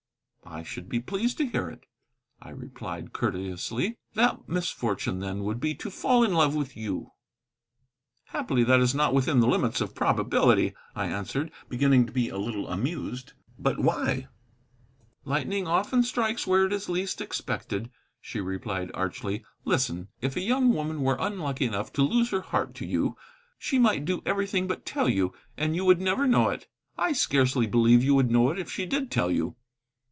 [0.43, 1.85] "I should be pleased to hear it,"
[2.41, 3.95] I replied courteously.
[4.15, 7.11] "That misfortune, then, would be to fall in love with you."
[8.25, 12.37] "Happily that is not within the limits of probability," I answered, beginning to be a
[12.37, 13.31] little amused.
[13.57, 14.27] "But why?"
[15.23, 17.89] "Lightning often strikes where it is least expected,"
[18.19, 19.45] she replied archly.
[19.63, 20.09] "Listen.
[20.19, 23.15] If a young woman were unlucky enough to lose her heart to you,
[23.57, 26.67] she might do everything but tell you, and you would never know it.
[26.97, 29.55] I scarcely believe you would know it if she did tell you."